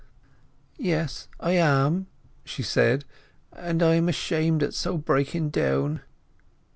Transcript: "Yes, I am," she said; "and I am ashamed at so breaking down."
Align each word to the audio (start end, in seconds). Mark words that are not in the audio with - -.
"Yes, 0.79 1.27
I 1.39 1.51
am," 1.51 2.07
she 2.43 2.63
said; 2.63 3.05
"and 3.53 3.83
I 3.83 3.93
am 3.93 4.09
ashamed 4.09 4.63
at 4.63 4.73
so 4.73 4.97
breaking 4.97 5.51
down." 5.51 6.01